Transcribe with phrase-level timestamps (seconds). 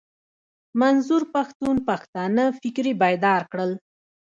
[0.81, 3.71] منظور پښتون پښتانه فکري بيدار کړل.